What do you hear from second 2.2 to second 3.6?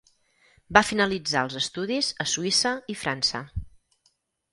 a Suïssa i França.